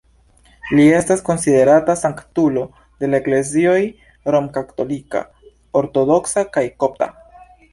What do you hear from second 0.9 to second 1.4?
estas